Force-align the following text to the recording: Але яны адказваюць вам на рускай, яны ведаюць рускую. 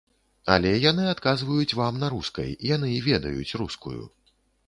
Але 0.53 0.69
яны 0.91 1.03
адказваюць 1.09 1.77
вам 1.81 1.99
на 2.05 2.09
рускай, 2.15 2.49
яны 2.75 2.89
ведаюць 3.11 3.57
рускую. 3.63 4.03